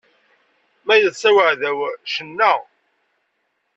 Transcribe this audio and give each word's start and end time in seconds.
Ma 0.85 0.93
iḍsa 0.97 1.29
uɛdaw, 1.37 1.79
cenna! 2.13 2.53